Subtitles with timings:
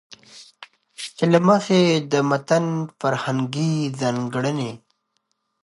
[1.15, 2.65] چې له مخې يې د متن
[2.99, 4.71] فرهنګي ځانګړنې